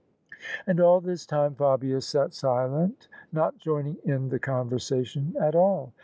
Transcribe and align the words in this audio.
And 0.65 0.79
all 0.79 0.99
this 0.99 1.27
time 1.27 1.53
Fabia 1.53 2.01
sat 2.01 2.33
silent, 2.33 3.07
not 3.31 3.59
joining 3.59 3.97
in 4.03 4.29
the 4.29 4.39
con 4.39 4.67
versation 4.67 5.39
at 5.39 5.53
all. 5.53 5.93